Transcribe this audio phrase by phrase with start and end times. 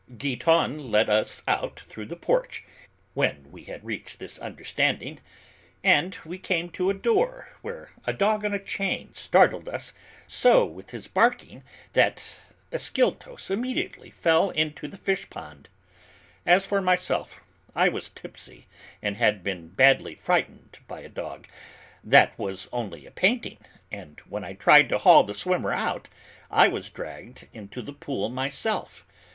[0.17, 2.63] Giton led us out through the porch,
[3.13, 5.19] when we had reached this understanding,
[5.83, 9.93] and we came to a door, where a dog on a chain startled us
[10.25, 11.61] so with his barking
[11.93, 12.23] that
[12.71, 15.69] Ascyltos immediately fell into the fish pond.
[16.47, 17.39] As for myself,
[17.75, 18.65] I was tipsy
[19.03, 21.45] and had been badly frightened by a dog
[22.03, 23.57] that was only a painting,
[23.91, 26.09] and when I tried to haul the swimmer out,
[26.49, 29.05] I was dragged into the pool myself.